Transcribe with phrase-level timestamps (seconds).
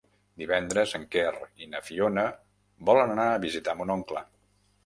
[0.43, 1.27] Divendres en Quer
[1.65, 2.25] i na Fiona
[2.91, 4.29] volen anar a visitar mon oncle.